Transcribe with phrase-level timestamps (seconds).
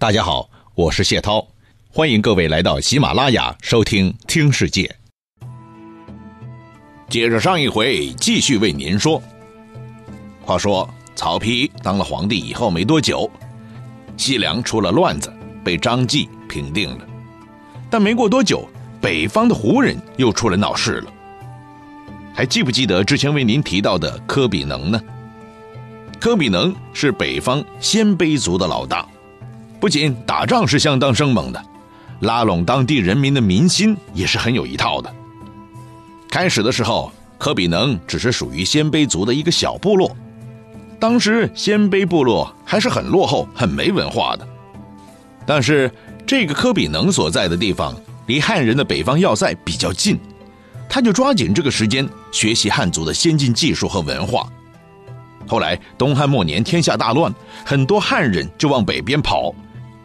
[0.00, 1.44] 大家好，我是谢涛，
[1.90, 4.94] 欢迎各位来到喜马拉雅收听《听世界》。
[7.08, 9.20] 接着上一回，继续为您说。
[10.42, 13.28] 话说曹丕当了皇帝以后没多久，
[14.16, 15.32] 西凉出了乱子，
[15.64, 17.04] 被张继平定了。
[17.90, 18.68] 但没过多久，
[19.00, 21.12] 北方的胡人又出来闹事了。
[22.32, 25.02] 还记不记得之前为您提到的柯比能呢？
[26.20, 29.04] 柯比能是北方鲜卑族的老大，
[29.80, 31.64] 不仅打仗是相当生猛的，
[32.20, 35.14] 拉拢当地人民的民心也是很有一套的。
[36.30, 40.14] 开始的时候，科比能只是属于鲜卑族的一个小部落。
[41.00, 44.46] 当时鲜卑部落还是很落后、很没文化的，
[45.46, 45.90] 但是
[46.26, 47.94] 这个科比能所在的地方
[48.26, 50.18] 离汉人的北方要塞比较近，
[50.88, 54.44] 他就抓紧这个时间学习汉族的先进技术和文化。
[55.46, 57.32] 后来东汉末年天下大乱，
[57.64, 59.54] 很多汉人就往北边跑，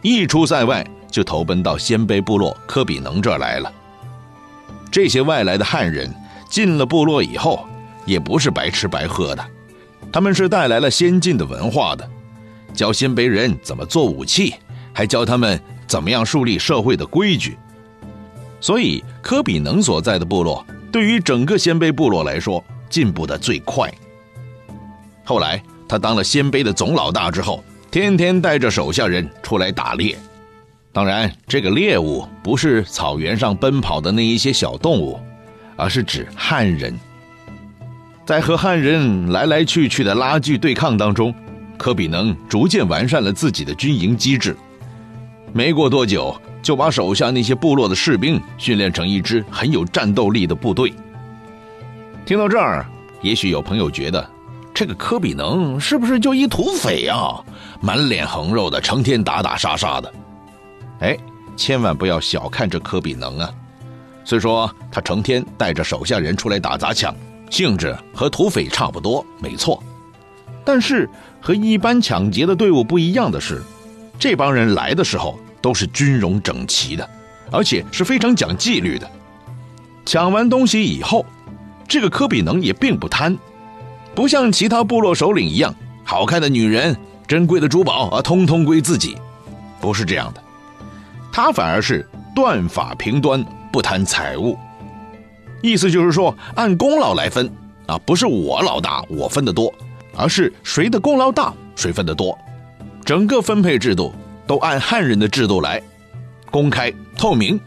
[0.04, 3.72] 一出塞外就投奔到鲜卑部落科比能这儿来了。
[4.92, 6.14] 这些外来的汉人
[6.50, 7.66] 进了部落以后，
[8.06, 9.44] 也不是白吃白喝的。
[10.12, 12.08] 他们是带来了先进的文化的，
[12.74, 14.54] 教鲜卑人怎么做武器，
[14.94, 17.58] 还教他们怎么样树立社会的规矩。
[18.60, 23.92] 所以科比能所在的部落，对于整个鲜卑部落来说，进步的最快。
[25.24, 30.18] 后来他当了鲜卑的总老大之后，天天带着手下人出来打猎。
[30.92, 35.20] 当然，这个猎物不是草原上奔跑的那一些小动物，
[35.76, 37.00] 而是指汉人。
[38.26, 41.32] 在和汉人来来去去的拉锯对抗当中，
[41.78, 44.58] 科比能逐渐完善了自己的军营机制。
[45.52, 50.92] 没过多久，就把手下那些部落的士兵训练成一支很有战斗力的部队。
[52.26, 52.88] 听到这儿，
[53.22, 54.28] 也许有朋友觉得，
[54.74, 57.40] 这个科比能是不是就一土匪啊？
[57.80, 60.14] 满脸横肉的，成天打打杀杀的。
[61.00, 61.18] 哎，
[61.56, 63.50] 千万不要小看这科比能啊！
[64.26, 67.14] 虽说他成天带着手下人出来打砸抢。
[67.50, 69.84] 性质和土匪差不多，没错，
[70.66, 71.08] 但是
[71.40, 73.62] 和一般抢劫的队伍不一样的是，
[74.18, 77.08] 这帮人来的时候都是军容整齐的，
[77.52, 79.08] 而且是非常讲纪律的。
[80.04, 81.24] 抢完东西以后，
[81.88, 83.38] 这个科比能也并不贪，
[84.16, 86.96] 不像其他部落首领一样，好看的女人、
[87.28, 89.18] 珍贵的珠宝啊，通通归自己，
[89.82, 90.44] 不是这样的，
[91.32, 94.58] 他反而是断法平端，不贪财物。
[95.62, 97.50] 意思就是说，按功劳来分，
[97.88, 99.74] 啊，不是我老大我分的多，
[100.16, 102.38] 而是谁的功劳大谁分的多。
[103.04, 104.14] 整个分配制度
[104.46, 105.82] 都按汉人的制度来，
[106.52, 107.60] 公开透明。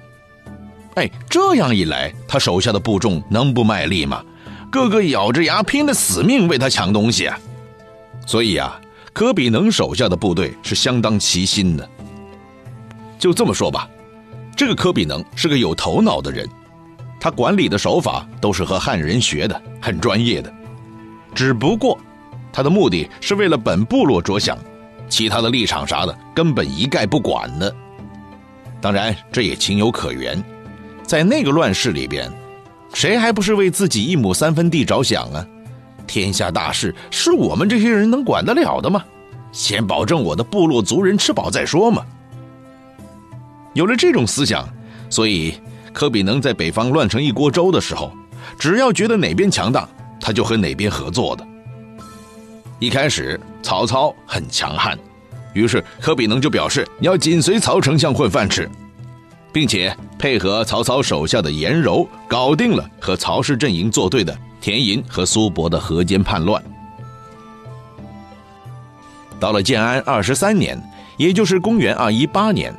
[0.95, 4.23] 哎，这样一来，他手下的部众能不卖力吗？
[4.71, 7.39] 个个咬着牙拼了死命为他抢东西啊！
[8.27, 8.81] 所以啊，
[9.13, 11.89] 科比能手下的部队是相当齐心的。
[13.19, 13.89] 就这么说吧，
[14.57, 16.49] 这个科比能是个有头脑的人。
[17.19, 20.53] 他管理的手法都是和汉人学的，很专业的。
[21.35, 21.99] 只不过，
[22.53, 24.57] 他的目的是为了本部落着想，
[25.09, 27.75] 其他的立场啥的根本一概不管的。
[28.81, 30.43] 当然，这也情有可原。
[31.03, 32.31] 在那个乱世里边，
[32.97, 35.47] 谁还不是为自己一亩三分地着想啊？
[36.07, 39.05] 天下大事是我们这些人能管得了的吗？
[39.53, 42.03] 先保证我的部落族人吃饱再说嘛。
[43.75, 44.67] 有了这种思想，
[45.11, 45.55] 所以。
[45.93, 48.13] 科比能在北方乱成一锅粥的时候，
[48.59, 49.89] 只要觉得哪边强大，
[50.21, 51.47] 他就和哪边合作的。
[52.79, 54.99] 一开始曹操很强悍，
[55.55, 58.69] 于是科比能就表示要紧随曹丞相混饭吃，
[59.55, 66.63] 并且配合曹操手下的颜柔，搞定了和曹氏阵营作对的田寅和苏伯的河间叛乱。
[69.39, 70.83] 到了建安二十三年，
[71.19, 72.75] 也就是公元二一八年，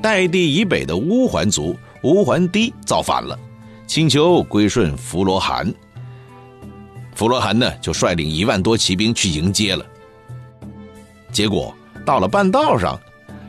[0.00, 1.76] 代地以北的乌桓族。
[2.02, 3.38] 乌桓堤造反了，
[3.86, 5.70] 请求归顺弗罗罕。
[7.14, 9.84] 弗罗罕呢，就率领一万多骑兵去迎接了。
[11.30, 11.74] 结果
[12.06, 12.98] 到了半道上，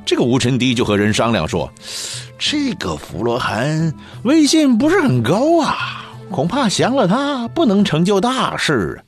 [0.05, 1.71] 这个吴臣堤就和人商量说
[2.43, 3.93] ：“这个弗罗罕
[4.23, 8.99] 威信不是很高啊，恐怕降了他不能成就大事。”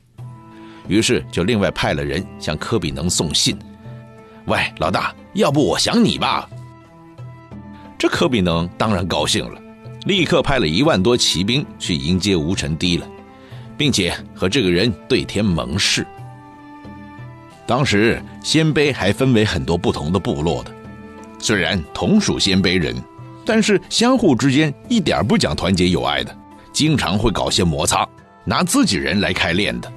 [0.86, 3.58] 于是就另外派了人向科比能送信
[4.46, 6.48] ：“喂，老大，要不我降你吧？”
[7.98, 9.60] 这科比能当然高兴了，
[10.06, 13.06] 立刻派了一万多骑兵去迎接吴臣堤了，
[13.76, 16.06] 并且和这个人对天盟誓。
[17.66, 20.70] 当时鲜卑还分为很多不同的部落的，
[21.40, 22.94] 虽然同属鲜卑人，
[23.44, 26.36] 但是相互之间一点不讲团结友爱的，
[26.72, 28.08] 经常会搞些摩擦，
[28.44, 29.92] 拿自己人来开练的。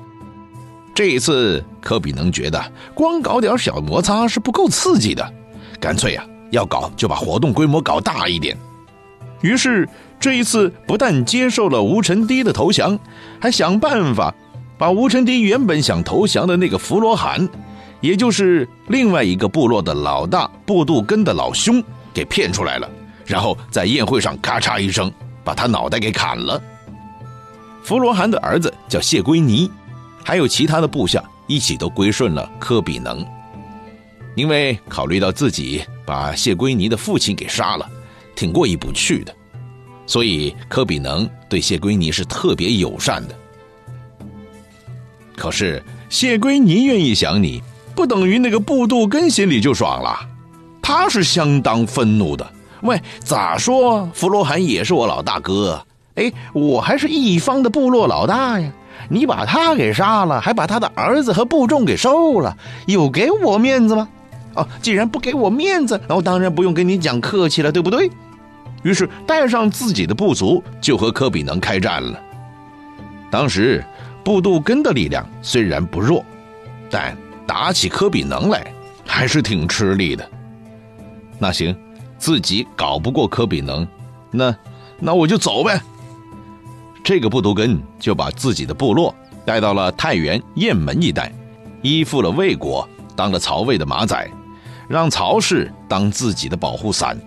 [0.93, 5.33] 这一次科比能觉得光搞点小摩擦是不够刺激的。
[5.79, 8.57] 干脆啊，要搞就把活动规模搞大一点。
[9.41, 9.87] 于是
[10.19, 12.97] 这一次不但接受了吴成堤的投降，
[13.39, 14.33] 还想办法
[14.75, 17.47] 把吴成堤原本想投降的那个弗罗罕，
[18.01, 22.89] 也就是另外一个部落的老大布杜根的老兄给骗出来了，
[23.27, 25.11] 然后在宴会上咔嚓一声
[25.43, 26.59] 把他脑袋给砍了。
[27.83, 29.69] 弗罗罕的儿子叫谢圭尼，
[30.23, 33.23] 还有其他的部下一起都归顺了科比能。
[34.35, 37.87] 因为考虑到自己把谢圭尼的父亲给杀了。
[38.35, 39.33] 挺过意不去的，
[40.05, 43.35] 所以科比能对谢圭尼是特别友善的。
[45.35, 47.63] 可是谢圭尼愿意想你，
[47.95, 50.19] 不等于那个布杜根心里就爽了，
[50.83, 52.47] 他是相当愤怒的。
[52.81, 55.81] 喂，咋说弗罗罕也是我老大哥？
[56.15, 58.71] 哎，我还是一方的部落老大呀！
[59.09, 62.57] 你把他给杀了，还把他的儿子和部众给收了，
[62.87, 64.07] 有给我面子吗？
[64.55, 68.09] 哦，既然不给我面子，那我当然不用跟你讲客气了，对不对？
[68.83, 72.19] 于是带上自己的部族，就和科比能开战了。
[73.29, 73.83] 当时
[74.23, 76.25] 布杜根的力量虽然不弱，
[76.89, 77.15] 但
[77.45, 78.65] 打起科比能来
[79.05, 80.27] 还是挺吃力的。
[81.37, 81.75] 那行，
[82.17, 83.87] 自己搞不过科比能，
[84.31, 84.55] 那
[84.99, 85.81] 那我就走呗。
[87.03, 89.15] 这个布杜根就把自己的部落
[89.45, 91.31] 带到了太原雁门一带，
[91.81, 94.29] 依附了魏国，当了曹魏的马仔，
[94.89, 97.17] 让曹氏当自己的保护伞。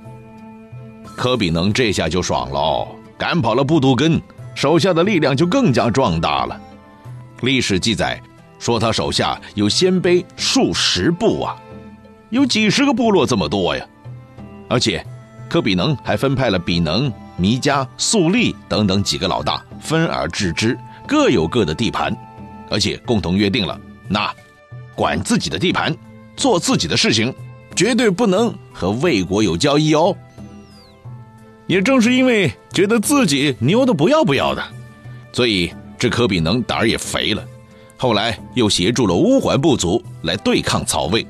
[1.17, 4.21] 科比能这下就爽喽，赶跑了布杜根，
[4.55, 6.61] 手下的力量就更加壮大了。
[7.41, 8.21] 历史记载
[8.59, 11.57] 说他手下有鲜卑数十部啊，
[12.29, 13.87] 有几十个部落这么多呀。
[14.71, 15.05] 而且，
[15.49, 20.79] 科比能还分派了比能、弥迦、素利等等几个老大，分而治之，
[21.09, 22.17] 各有各的地盘，
[22.71, 24.33] 而且共同约定了，那
[24.95, 25.93] 管自己的地盘，
[26.37, 27.35] 做自己的事情，
[27.75, 30.17] 绝对不能和魏国有交易哦。
[31.67, 34.63] 也正是因为觉得自己牛的不要不要的，
[35.33, 37.45] 所以这科比能胆儿也肥了。
[37.97, 41.27] 后来又协助了乌桓部族来对抗曹魏。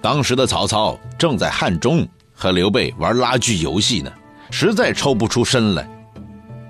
[0.00, 2.06] 当时的曹操正在汉中
[2.36, 4.12] 和刘备玩拉锯游戏呢，
[4.50, 5.88] 实在抽不出身来，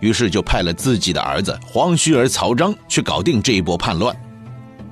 [0.00, 4.16] 于是就派了自己的儿子黄须儿曹彰去搞定这一波叛乱。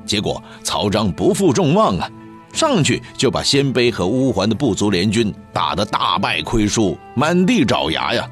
[0.04, 2.10] 结果曹彰不负众望啊。
[2.52, 8.30] 上去就把鲜卑和乌桓的部族联军打得大败亏输，满地找牙呀！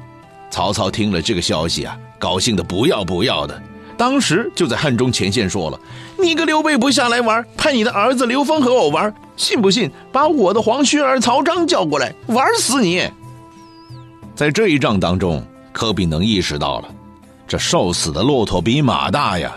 [0.49, 3.61] 曹操听了这个消息啊，高兴的不要不要的，
[3.97, 5.79] 当时就在汉中前线说了
[6.17, 13.07] ：“你个刘备不下来玩，派你的儿子刘封和我玩，信不信把我的黄须儿曹彰叫过来玩死你？”
[14.35, 16.89] 在这一仗当中，柯比能意识到了，
[17.47, 19.55] 这瘦死的骆驼比马大呀。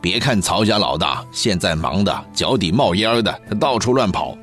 [0.00, 4.36] 别看曹家老大现在忙得脚底冒烟的，到处乱跑，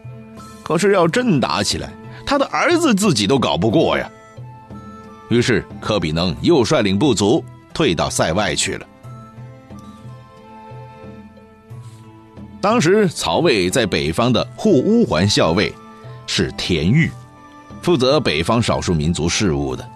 [0.63, 1.91] 可是要真打起来，
[2.25, 4.09] 他的儿子自己都搞不过呀。
[5.29, 8.85] 于是科比能又率领部族退到塞外去了。
[12.61, 15.73] 当时曹魏在北方的护乌桓校尉
[16.27, 17.09] 是田豫，
[17.81, 19.89] 负责北方少数民族事务的。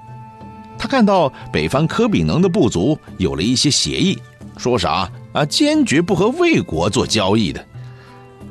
[0.77, 4.17] 他看到北方科比能的部族有了一些协议，
[4.57, 5.07] 说啥？
[5.31, 7.63] 啊，坚决不和魏国做交易的。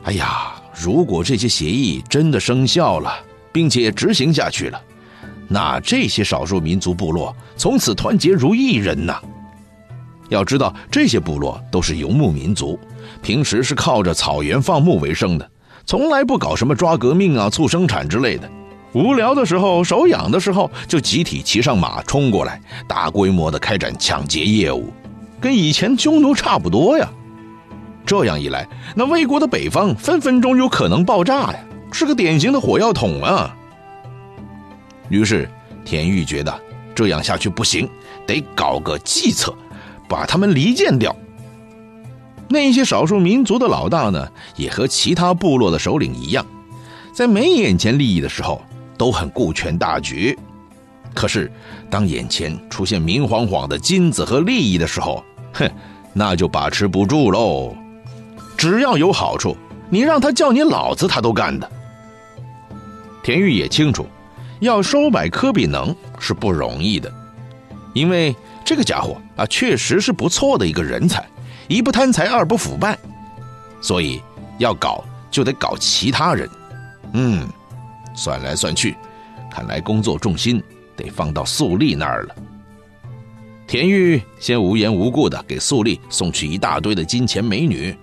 [0.04, 3.12] 哎呀，如果这些协议真的生效了，
[3.52, 4.80] 并且执行下去了，
[5.48, 9.20] 那这些少数民族部落从此团结如一人呐！
[10.28, 12.78] 要知道，这些部落都是游牧民族，
[13.22, 15.50] 平时是靠着草原放牧为生的，
[15.86, 18.50] 从来不搞什么抓革命啊、促生产之类的。
[18.92, 24.92] 无聊的时候、手痒的时候，就集体骑上马冲过来，大规模的开展抢劫业务。
[25.40, 27.08] 跟以前匈奴差不多呀，
[28.06, 31.56] 这样一来，那魏国的北方分分钟有可能爆炸呀，
[31.92, 33.54] 是个典型的火药桶啊。
[35.08, 35.50] 于是
[35.84, 36.54] 田豫觉得
[36.94, 37.86] 这样下去不行，
[38.26, 39.52] 得搞个计策，
[40.08, 41.14] 把他们离间掉。
[42.48, 46.44] 那些少数民族的老大呢，也和其他部落的首领一样，
[47.12, 48.62] 在没眼前利益的时候
[48.98, 50.38] 都很顾全大局，
[51.14, 51.50] 可是
[51.90, 55.68] 当眼前出现明晃晃的金子和利益的时候，哼，
[56.12, 57.74] 那就把持不住喽。
[58.56, 59.56] 只要有好处，
[59.88, 61.68] 你让他叫你老子，他都干的。
[63.22, 64.06] 田玉也清楚，
[64.60, 67.12] 要收买科比能是不容易的，
[67.94, 71.24] 因为这个家伙啊，确实是不错的一个人才，
[71.68, 72.98] 一不贪财，二不腐败，
[73.80, 74.22] 所以
[74.58, 76.48] 要搞就得搞其他人。
[77.12, 77.46] 嗯，
[78.14, 78.96] 算来算去，
[79.50, 80.62] 看来工作重心
[80.96, 82.34] 得放到素丽那儿了。
[83.66, 87.96] 田玉先无缘无故的给素丽送去一大堆的金钱美女，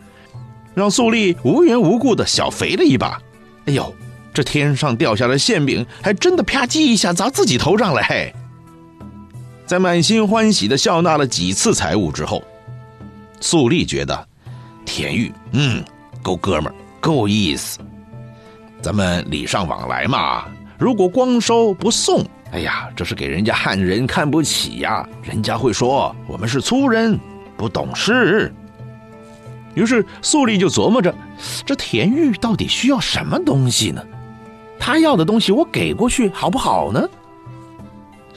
[0.73, 3.21] 让素丽无缘无故的小肥了一把。
[3.65, 3.93] 哎呦，
[4.33, 8.01] 这天上掉下来馅饼，还真的啪叽一下砸自己头上了。
[8.03, 8.33] 嘿，
[9.71, 12.43] 在满心欢喜的笑纳了几次财物之后，
[13.39, 14.27] 素丽觉得
[14.83, 15.81] 田玉，嗯，
[16.21, 17.79] 够哥们儿，够意思。
[18.81, 20.43] 咱们礼尚往来嘛，
[20.77, 27.17] 如果光收不送，哎呀，这是给人家汉人看不起呀，人家会说我们是粗人，
[27.55, 28.53] 不懂事。
[29.73, 31.15] 于是素丽就琢磨着，
[31.65, 34.03] 这田玉到底需要什么东西呢？
[34.77, 37.07] 他要的东西我给过去好不好呢？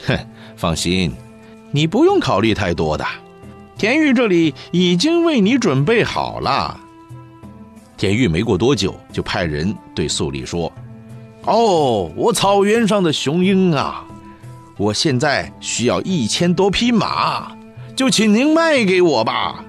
[0.07, 0.17] 哼，
[0.55, 1.13] 放心，
[1.71, 3.05] 你不用考虑太多的，
[3.77, 6.79] 田玉这里已经为你准备好了。
[7.97, 10.71] 田玉没过多久就派人对素丽说
[11.45, 14.03] ：“哦，我草原上的雄鹰啊，
[14.77, 17.51] 我现在需要一千多匹马，
[17.95, 19.63] 就请您卖给我吧。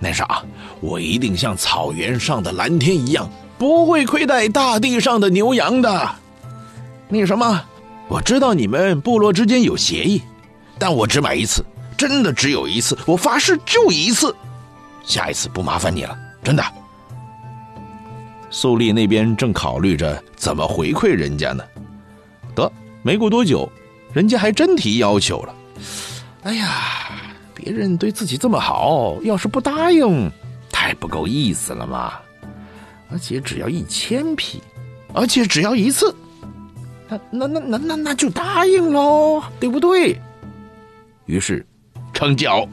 [0.00, 0.42] 那啥，
[0.80, 6.10] 我一定像草原上的蓝天一样，不会亏待大地上的牛羊的。
[7.08, 7.62] 那什么，
[8.12, 10.20] 我知道你们部落之间有协议，
[10.78, 11.64] 但我只买一次，
[11.96, 14.36] 真的只有一次，我发誓就一次，
[15.02, 16.14] 下一次不麻烦你了，
[16.44, 16.62] 真的。”
[18.50, 21.64] 素丽那边正考虑着怎么回馈人家呢，
[22.54, 23.66] 得没过多久，
[24.12, 25.54] 人家还真提要求了。
[26.42, 27.12] 哎呀，
[27.54, 30.30] 别人对自己这么好，要是不答应，
[30.70, 32.12] 太不够意思了嘛！
[33.10, 34.62] 而且只要一千匹，
[35.14, 36.14] 而且只要一次，
[37.08, 40.20] 那那那那那那就答应喽，对不对？
[41.26, 41.64] 于是，
[42.12, 42.66] 成交。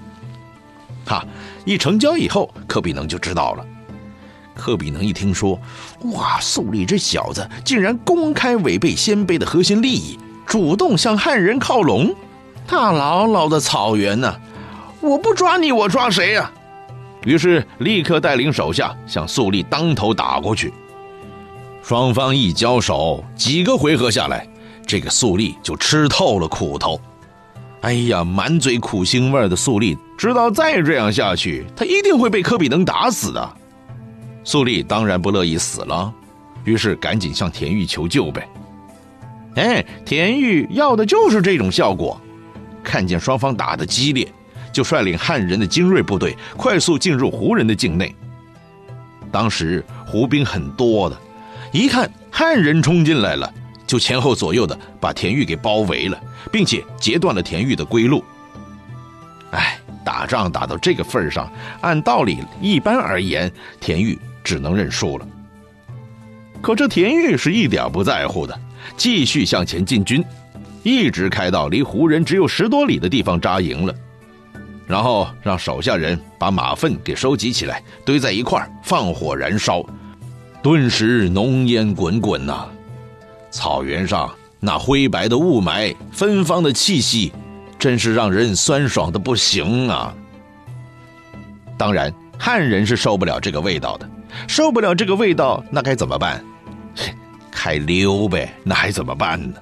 [1.05, 1.25] 哈，
[1.65, 3.65] 一成交以后，科比能就知道了。
[4.55, 5.59] 科比能一听说，
[6.13, 12.13] 哇，素丽这小子竟然公开违背先辈的核心利益，主动向汉人靠拢，
[12.67, 14.35] 大老老的草原呢，
[15.01, 16.51] 我不抓你，我抓谁呀？
[17.25, 20.73] 于是立刻带领手下向素丽当头打过去。
[21.81, 24.47] 双方一交手，几个回合下来，
[24.85, 26.99] 这个素丽就吃透了苦头。
[27.81, 33.49] 哎呀，满嘴苦腥味的素丽知道再这样下去，他一定会被科比能打死的。
[34.43, 36.13] 素丽当然不乐意死了，
[36.65, 38.47] 于是赶紧向田玉求救呗。
[39.55, 42.19] 哎，田玉要的就是这种效果。
[42.83, 44.27] 看见双方打得激烈，
[44.71, 48.13] 就率领汉人的精锐部队快速进入胡人的境内。
[49.31, 51.17] 当时胡兵很多的，
[51.71, 53.53] 一看汉人冲进来了，
[53.85, 56.19] 就前后左右的把田玉给包围了，
[56.51, 58.23] 并且截断了田玉的归路。
[59.51, 64.17] 哎，打仗打到这个份上，按道理一般而言，田玉。
[64.41, 65.27] 只能认输了。
[66.59, 68.59] 可这田玉是一点不在乎的，
[68.97, 70.25] 继续向前进军，
[70.81, 73.93] 一直开到离胡人只有十多里的地方扎营了，
[74.87, 79.85] 然后让手下人把马粪给收集起来，堆在一块放火燃烧，
[80.61, 82.65] 顿时浓烟滚滚呐！
[83.49, 87.31] 草原上那灰白的雾霾、芬芳的气息，
[87.77, 90.13] 真是让人酸爽的不行啊！
[91.77, 94.09] 当然，汉人是受不了这个味道的。
[94.47, 96.43] 受不了这个味道，那该怎么办？
[97.49, 99.55] 开溜呗，那还怎么办呢？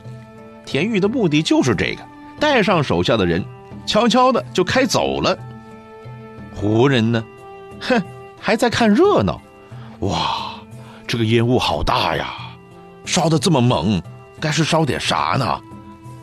[0.66, 2.02] 田玉的目的就是这个，
[2.40, 3.44] 带上手下的人，
[3.86, 5.38] 悄悄的就开走了。
[6.54, 7.24] 胡人呢，
[7.80, 8.02] 哼，
[8.40, 9.40] 还在看热闹。
[10.00, 10.57] 哇，
[11.08, 12.34] 这个烟雾好大呀，
[13.06, 14.02] 烧的这么猛，
[14.42, 15.60] 该是烧点啥呢？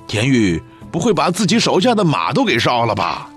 [0.06, 0.62] 田玉
[0.92, 3.30] 不会把自己手下的马都给烧了吧？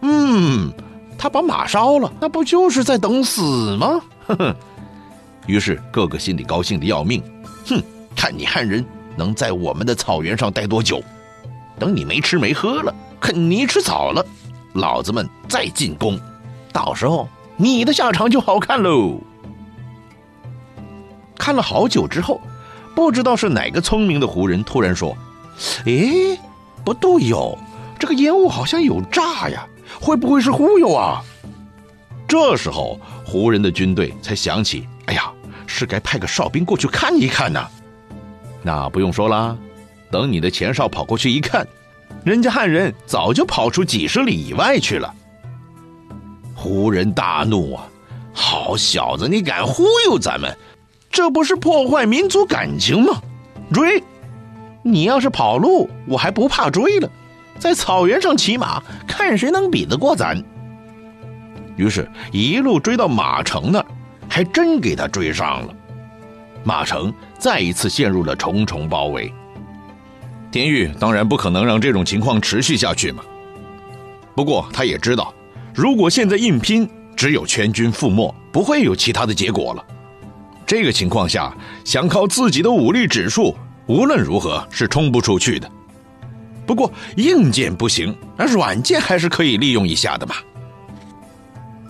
[0.00, 0.72] 嗯，
[1.18, 4.00] 他把马烧了，那不就是在等死吗？
[4.26, 4.56] 哼哼，
[5.46, 7.22] 于是个个心里高兴的要命。
[7.66, 7.82] 哼，
[8.16, 8.82] 看你汉人
[9.16, 11.02] 能在我们的草原上待多久？
[11.78, 14.24] 等你没吃没喝了，啃泥吃草了，
[14.72, 16.18] 老子们再进攻，
[16.72, 19.20] 到时候你的下场就好看喽。
[21.40, 22.38] 看了好久之后，
[22.94, 25.16] 不知道是哪个聪明的胡人突然说
[25.86, 26.38] ：“哎，
[26.84, 27.58] 不对哟，
[27.98, 29.66] 这个烟雾好像有诈呀，
[29.98, 31.22] 会不会是忽悠啊？”
[32.28, 35.32] 这时候，胡人的军队才想起，哎呀，
[35.66, 37.66] 是该派个哨兵过去看一看呢。
[38.62, 39.56] 那不用说了，
[40.10, 41.66] 等你的前哨跑过去一看，
[42.22, 45.14] 人家汉人早就跑出几十里以外去了。
[46.54, 47.86] 胡人大怒啊！
[48.32, 50.56] 好小子，你敢忽悠咱们，
[51.20, 53.20] 这不是破坏民族感情吗？
[53.74, 54.02] 追！
[54.82, 57.10] 你要是跑路，我还不怕追了，
[57.58, 60.42] 在草原上骑马，看谁能比得过咱。
[61.76, 63.86] 于是，一路追到马城那儿，
[64.30, 65.74] 还真给他追上了。
[66.64, 69.30] 马城再一次陷入了重重包围。
[70.50, 73.22] 田玉当然不可能让这种情况持续下去嘛。
[74.34, 75.34] 不过他也知道，
[75.74, 79.84] 如果现在硬拼，只有全军覆没，不会有其他的结果了。
[80.70, 81.52] 这个情况下，
[81.84, 83.56] 想靠自己的武力指数，
[83.88, 85.68] 无论如何是冲不出去的。
[86.64, 90.36] 不过硬件不行，那软件还是可以利用一下的嘛。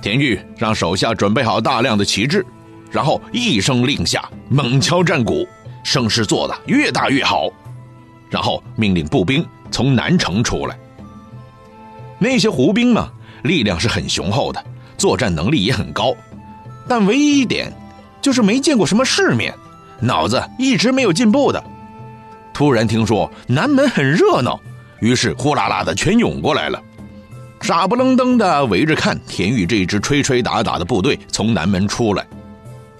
[0.01, 2.43] 田玉让手下准备好大量的旗帜，
[2.91, 5.47] 然后一声令下，猛敲战鼓，
[5.85, 7.51] 声势做的越大越好。
[8.31, 10.79] 然后命令步兵从南城出来。
[12.19, 14.65] 那些胡兵嘛，力量是很雄厚的，
[14.97, 16.15] 作战能力也很高，
[16.89, 17.71] 但唯一一点，
[18.21, 19.55] 就是没见过什么世面，
[20.01, 21.63] 脑子一直没有进步的。
[22.53, 24.61] 突然听说南门很热闹，
[25.01, 26.83] 于是呼啦啦的全涌过来了，
[27.61, 32.27] 傻不愣登的围着看田玉这支吹吹打打的部队从南门出来，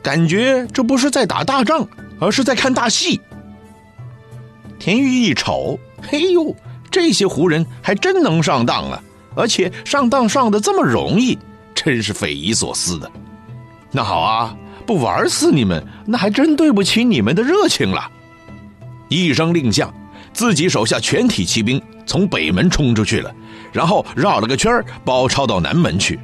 [0.03, 1.87] 感觉这不是在打大仗，
[2.19, 3.21] 而是在看大戏。
[4.79, 6.55] 田玉一瞅，嘿呦，
[6.91, 9.03] 这些胡人还真能上当啊！
[9.37, 11.39] 而且上当上的这么容易，
[11.75, 13.11] 真是匪夷所思的。
[13.93, 14.57] 那好啊，
[14.91, 18.11] 不玩死你们，那还真对不起你们的热情了。
[19.09, 19.89] 一声令下，
[20.33, 23.33] 自己手下全体骑兵从北门冲出去了，
[23.71, 26.19] 然后绕了个圈包抄到南门去，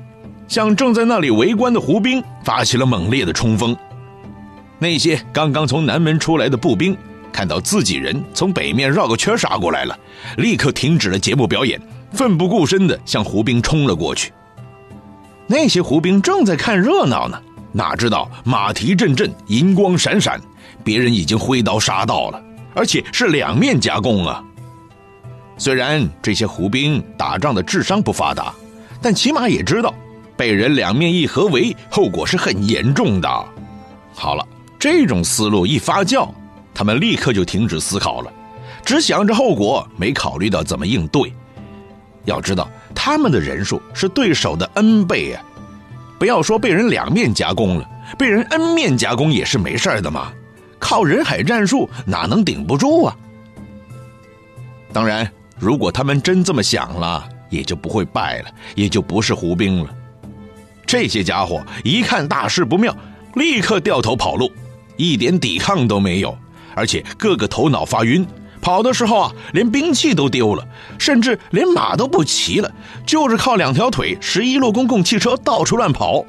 [0.48, 3.76] 向正在那里围观的胡兵发起了猛烈的冲锋。
[4.80, 6.96] 那些刚刚从南门出来的步兵。
[7.32, 9.96] 看到自己人从北面绕个圈杀过来了，
[10.38, 11.80] 立刻停止了节目表演，
[12.10, 14.32] 奋不顾身地向胡兵冲了过去。
[15.46, 17.38] 那些胡兵正在看热闹呢，
[17.76, 20.40] 哪知道马蹄阵阵，银光闪闪，
[20.82, 22.42] 别人已经挥刀杀到了，
[22.74, 24.42] 而且是两面夹攻啊！
[25.58, 28.54] 虽然这些胡兵打仗的智商不发达，
[29.02, 29.92] 但起码也知道
[30.38, 33.28] 被人两面一合围，后果是很严重的。
[34.14, 36.26] 好了，这种思路一发酵。
[36.72, 38.32] 他们立刻就停止思考了，
[38.86, 41.30] 只想着后果，没考虑到怎么应对。
[42.24, 45.44] 要知道，他们的人数是对手的 N 倍啊！
[46.18, 50.32] 不要说被人两面夹攻了，被人 N 面夹攻也是没事的嘛。
[50.78, 53.16] 靠人海战术哪能顶不住啊？
[54.92, 59.90] 当然，如果他们真这么想了，也就不会败了，也就不是胡兵了。
[60.86, 62.96] 这些家伙一看大事不妙，
[63.34, 64.50] 立刻掉头跑路，
[64.96, 66.36] 一点抵抗都没有。
[66.74, 68.24] 而且个个头脑发晕，
[68.66, 70.66] 跑的时候啊，连兵器都丢了，
[70.98, 72.68] 甚至连马都不骑了，
[73.06, 76.26] 就是靠两条腿、十一路公共汽车到处乱跑。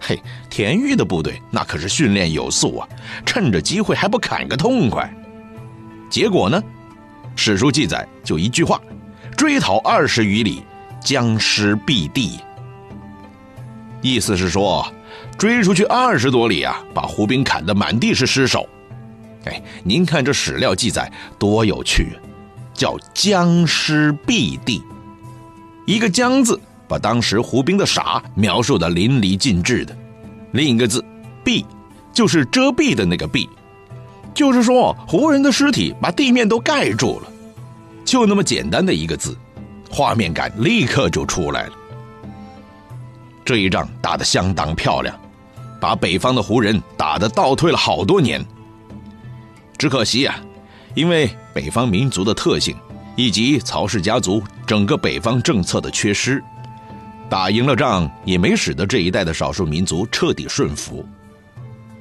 [0.00, 0.20] 嘿，
[0.50, 2.88] 田玉的部队那可是训练有素啊，
[3.24, 5.08] 趁着机会还不砍个痛快。
[6.10, 6.60] 结果呢，
[7.36, 8.80] 史书记载就一句话：
[9.36, 10.64] 追讨二十余里，
[11.00, 12.40] 僵尸毙地。
[14.00, 14.84] 意思是说，
[15.38, 18.68] 追出去二十多里啊，把胡兵砍得满地是尸首。
[19.44, 22.16] 哎，您看这史料记载多有趣！
[22.74, 24.82] 叫“僵尸毙地”，
[25.86, 29.96] 一个“僵”字把当时胡兵的傻描述的淋漓尽致的，
[30.52, 31.04] 另一个字
[31.44, 31.64] “蔽”
[32.14, 33.46] 就是遮蔽的那个“蔽”，
[34.32, 37.28] 就是说胡人的尸体把地面都盖住了，
[38.04, 39.36] 就那么简单的一个字，
[39.90, 41.72] 画面感立刻就出来了。
[43.44, 45.14] 这一仗打得相当漂亮，
[45.78, 48.42] 把北方的胡人打得倒退了好多年。
[49.82, 50.40] 只可惜呀，
[50.94, 52.76] 因为北方民族的特性，
[53.16, 56.40] 以及曹氏家族整个北方政策的缺失，
[57.28, 61.04] 打赢了仗也没使得这一代的少数民族彻底顺服，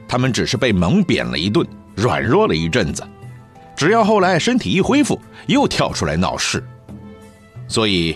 [0.08, 3.04] 他们只是被猛扁了一顿，软弱了一阵子，
[3.76, 6.64] 只要后来身体一恢复，又跳出来闹事，
[7.68, 8.16] 所以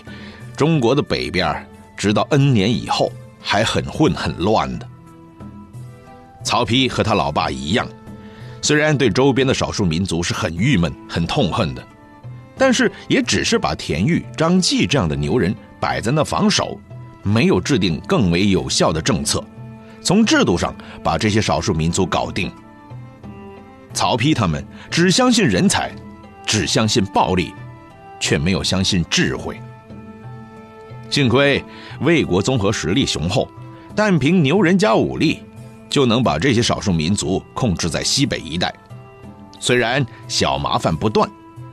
[0.56, 3.10] 中国的北边直到 N 年以后
[3.42, 4.88] 还很混很乱的。
[6.44, 7.84] 曹丕和他老爸一样。
[8.66, 11.86] 虽然对周边的少数民族是很郁闷、很痛恨的，
[12.58, 16.76] 但是也只是把田豫、张继这样的牛人摆在那防守，
[17.22, 19.40] 没有制定更为有效的政策，
[20.02, 22.50] 从制度上把这些少数民族搞定。
[23.94, 25.92] 曹丕他们只相信人才，
[26.44, 27.54] 只相信暴力，
[28.18, 29.60] 却没有相信智慧。
[31.08, 31.64] 幸亏
[32.00, 33.48] 魏国综合实力雄厚，
[33.94, 35.44] 但凭牛人加武力。
[35.96, 38.70] 就能把这些少数民族控制在西北一带，
[39.58, 41.26] 虽然小麻烦不断，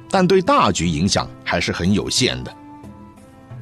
[0.09, 2.55] 但对大局影响还是很有限的。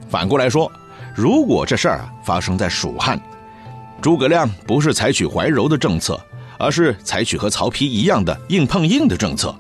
[0.08, 0.71] 反过来说，
[1.15, 3.19] 如果这事儿啊发生在蜀汉，
[4.04, 6.24] 诸葛亮不是采取怀柔的政策，
[6.60, 9.56] 而是采取和曹丕一样的硬碰硬的政策，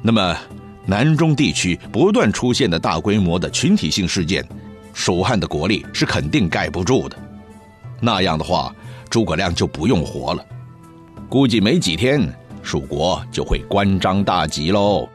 [0.00, 0.36] 那么
[0.84, 4.46] 南中地区不断出现的大规模的群体性事件，
[4.94, 7.16] 蜀汉的国力是肯定盖不住的。
[8.00, 8.72] 那样的话。
[9.08, 10.44] 诸葛亮就不用活了，
[11.28, 12.20] 估计没几天，
[12.62, 15.08] 蜀国就会关张大吉喽。